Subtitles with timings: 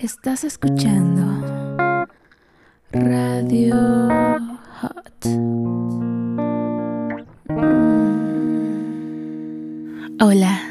[0.00, 2.06] Estás escuchando
[2.92, 3.76] Radio
[4.80, 5.26] Hot.
[10.20, 10.62] Hola,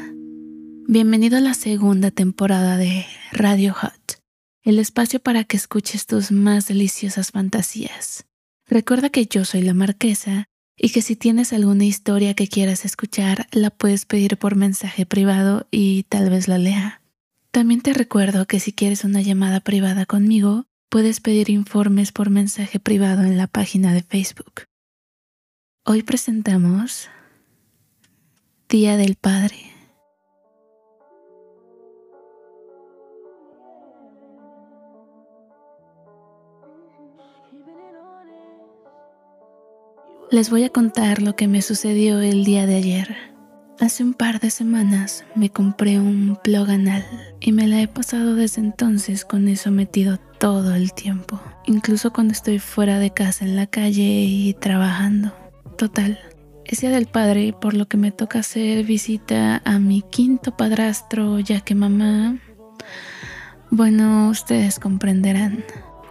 [0.86, 4.18] bienvenido a la segunda temporada de Radio Hot,
[4.62, 8.24] el espacio para que escuches tus más deliciosas fantasías.
[8.66, 13.46] Recuerda que yo soy la marquesa y que si tienes alguna historia que quieras escuchar,
[13.52, 16.97] la puedes pedir por mensaje privado y tal vez la lea.
[17.58, 22.78] También te recuerdo que si quieres una llamada privada conmigo, puedes pedir informes por mensaje
[22.78, 24.62] privado en la página de Facebook.
[25.84, 27.10] Hoy presentamos
[28.68, 29.56] Día del Padre.
[40.30, 43.27] Les voy a contar lo que me sucedió el día de ayer.
[43.80, 46.68] Hace un par de semanas me compré un plug
[47.38, 52.32] y me la he pasado desde entonces con eso metido todo el tiempo, incluso cuando
[52.32, 55.32] estoy fuera de casa en la calle y trabajando.
[55.76, 56.18] Total,
[56.64, 61.38] es día del padre por lo que me toca hacer visita a mi quinto padrastro
[61.38, 62.38] ya que mamá...
[63.70, 65.64] Bueno, ustedes comprenderán.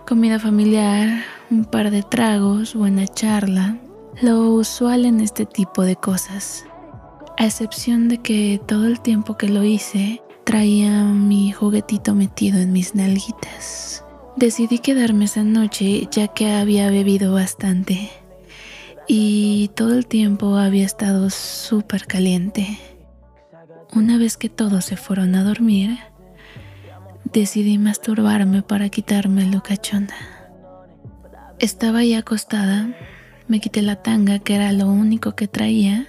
[0.08, 3.78] Comida familiar, un par de tragos, buena charla,
[4.22, 6.67] lo usual en este tipo de cosas
[7.38, 12.74] a excepción de que todo el tiempo que lo hice traía mi juguetito metido en
[12.74, 14.04] mis nalguitas.
[14.36, 18.10] Decidí quedarme esa noche ya que había bebido bastante
[19.08, 22.80] y todo el tiempo había estado súper caliente.
[23.94, 25.98] Una vez que todos se fueron a dormir,
[27.24, 30.16] decidí masturbarme para quitarme lo cachonda.
[31.60, 32.96] Estaba ahí acostada,
[33.48, 36.08] me quité la tanga que era lo único que traía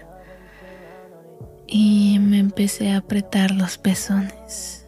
[1.68, 4.86] y me empecé a apretar los pezones.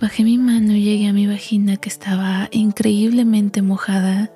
[0.00, 4.32] Bajé mi mano y llegué a mi vagina que estaba increíblemente mojada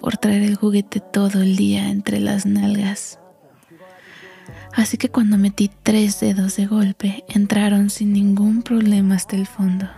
[0.00, 3.18] por traer el juguete todo el día entre las nalgas.
[4.72, 9.88] Así que cuando metí tres dedos de golpe, entraron sin ningún problema hasta el fondo.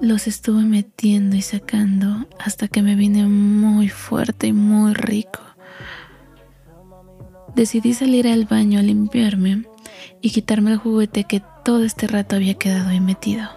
[0.00, 5.40] Los estuve metiendo y sacando hasta que me vine muy fuerte y muy rico.
[7.56, 9.62] Decidí salir al baño a limpiarme
[10.20, 13.48] y quitarme el juguete que todo este rato había quedado ahí metido,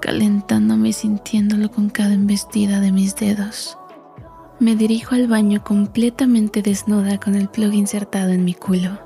[0.00, 3.76] calentándome y sintiéndolo con cada embestida de mis dedos.
[4.60, 8.98] Me dirijo al baño completamente desnuda con el plug insertado en mi culo,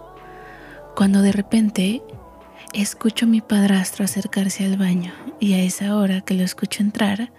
[0.94, 2.00] cuando de repente
[2.72, 7.32] escucho a mi padrastro acercarse al baño y a esa hora que lo escucho entrar,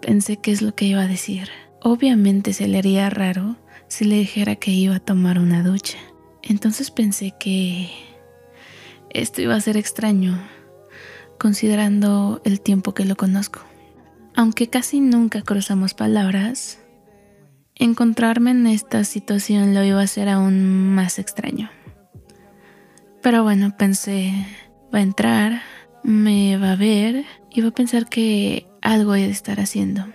[0.00, 1.50] pensé qué es lo que iba a decir.
[1.84, 3.56] Obviamente se le haría raro
[3.88, 5.98] si le dijera que iba a tomar una ducha.
[6.40, 7.90] Entonces pensé que
[9.10, 10.40] esto iba a ser extraño,
[11.40, 13.62] considerando el tiempo que lo conozco.
[14.36, 16.78] Aunque casi nunca cruzamos palabras,
[17.74, 21.68] encontrarme en esta situación lo iba a hacer aún más extraño.
[23.22, 24.32] Pero bueno, pensé,
[24.94, 25.62] va a entrar,
[26.04, 30.06] me va a ver y va a pensar que algo he de estar haciendo.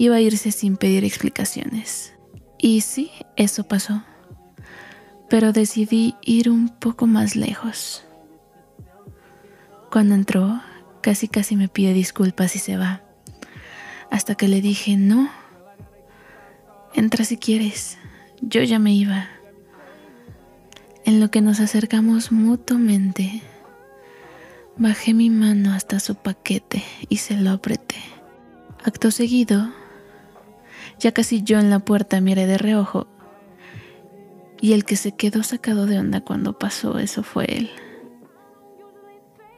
[0.00, 2.14] Iba a irse sin pedir explicaciones.
[2.56, 4.02] Y sí, eso pasó.
[5.28, 8.02] Pero decidí ir un poco más lejos.
[9.92, 10.58] Cuando entró,
[11.02, 13.02] casi casi me pide disculpas y se va.
[14.10, 15.28] Hasta que le dije, no,
[16.94, 17.98] entra si quieres,
[18.40, 19.28] yo ya me iba.
[21.04, 23.42] En lo que nos acercamos mutuamente,
[24.78, 27.96] bajé mi mano hasta su paquete y se lo apreté.
[28.82, 29.70] Acto seguido,
[31.00, 33.08] ya casi yo en la puerta miré de reojo
[34.60, 37.70] y el que se quedó sacado de onda cuando pasó eso fue él.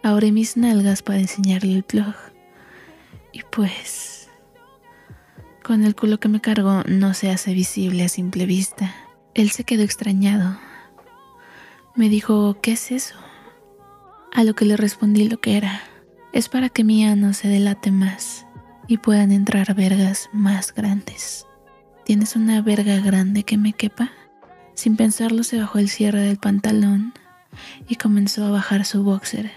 [0.04, 2.14] Abrí mis nalgas para enseñarle el plug
[3.32, 4.30] y pues
[5.64, 8.94] con el culo que me cargó no se hace visible a simple vista.
[9.34, 10.58] Él se quedó extrañado.
[11.94, 13.14] Me dijo, ¿qué es eso?
[14.32, 15.82] A lo que le respondí lo que era.
[16.32, 18.46] Es para que mi ano se delate más
[18.88, 21.46] y puedan entrar vergas más grandes.
[22.04, 24.10] ¿Tienes una verga grande que me quepa?
[24.74, 27.14] Sin pensarlo se bajó el cierre del pantalón
[27.88, 29.52] y comenzó a bajar su boxer.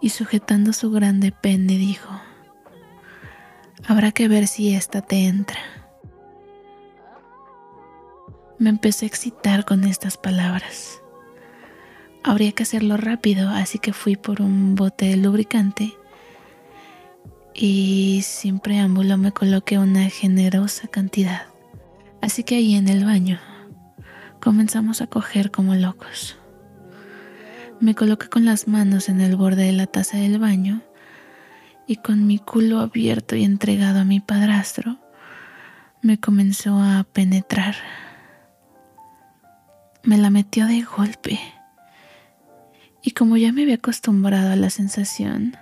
[0.00, 2.08] Y sujetando su grande pene dijo,
[3.86, 5.58] habrá que ver si esta te entra.
[8.58, 11.02] Me empecé a excitar con estas palabras.
[12.24, 15.97] Habría que hacerlo rápido, así que fui por un bote de lubricante
[17.54, 21.46] y sin preámbulo me coloqué una generosa cantidad.
[22.20, 23.38] Así que ahí en el baño
[24.40, 26.36] comenzamos a coger como locos.
[27.80, 30.82] Me coloqué con las manos en el borde de la taza del baño
[31.86, 34.98] y con mi culo abierto y entregado a mi padrastro,
[36.02, 37.76] me comenzó a penetrar.
[40.02, 41.40] Me la metió de golpe.
[43.02, 45.56] Y como ya me había acostumbrado a la sensación,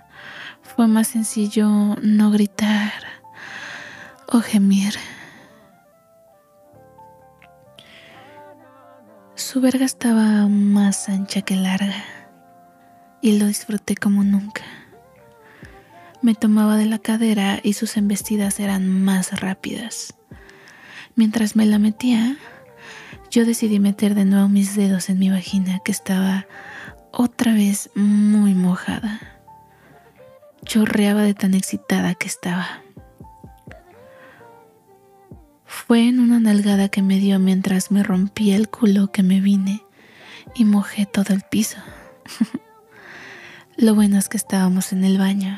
[0.77, 1.67] fue más sencillo
[2.03, 2.93] no gritar
[4.27, 4.93] o gemir.
[9.33, 12.03] Su verga estaba más ancha que larga
[13.23, 14.61] y lo disfruté como nunca.
[16.21, 20.13] Me tomaba de la cadera y sus embestidas eran más rápidas.
[21.15, 22.37] Mientras me la metía,
[23.31, 26.45] yo decidí meter de nuevo mis dedos en mi vagina que estaba
[27.11, 29.06] otra vez muy mojada.
[30.67, 32.81] Chorreaba de tan excitada que estaba.
[35.65, 39.81] Fue en una nalgada que me dio mientras me rompía el culo que me vine
[40.55, 41.77] y mojé todo el piso.
[43.77, 45.57] Lo bueno es que estábamos en el baño.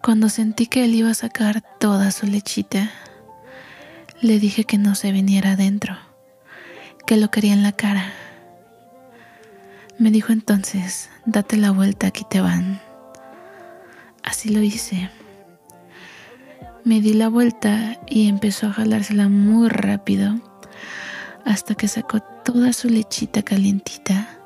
[0.00, 2.92] Cuando sentí que él iba a sacar toda su lechita,
[4.20, 5.98] le dije que no se viniera adentro,
[7.08, 8.12] que lo quería en la cara.
[9.98, 12.80] Me dijo entonces, date la vuelta, aquí te van.
[14.22, 15.10] Así lo hice.
[16.84, 20.36] Me di la vuelta y empezó a jalársela muy rápido
[21.44, 24.38] hasta que sacó toda su lechita calientita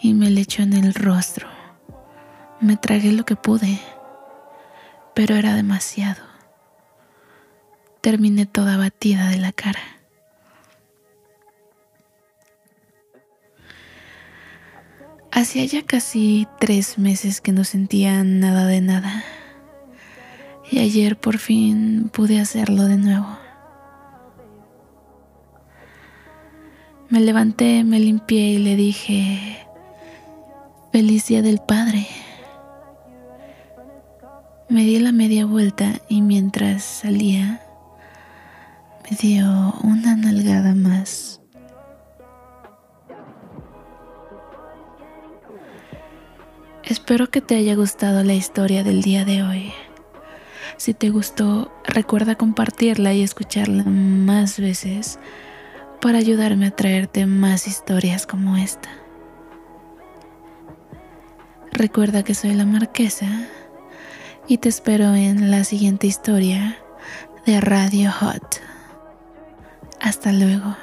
[0.00, 1.48] y me le echó en el rostro.
[2.60, 3.80] Me tragué lo que pude,
[5.12, 6.22] pero era demasiado.
[8.00, 9.80] Terminé toda batida de la cara.
[15.36, 19.24] Hacía ya casi tres meses que no sentía nada de nada
[20.70, 23.26] y ayer por fin pude hacerlo de nuevo.
[27.08, 29.58] Me levanté, me limpié y le dije,
[30.92, 32.06] feliz día del Padre.
[34.68, 37.60] Me di la media vuelta y mientras salía,
[39.02, 41.43] me dio una nalgada más.
[46.86, 49.72] Espero que te haya gustado la historia del día de hoy.
[50.76, 55.18] Si te gustó, recuerda compartirla y escucharla más veces
[56.02, 58.90] para ayudarme a traerte más historias como esta.
[61.72, 63.48] Recuerda que soy la marquesa
[64.46, 66.76] y te espero en la siguiente historia
[67.46, 68.60] de Radio Hot.
[70.00, 70.76] Hasta luego.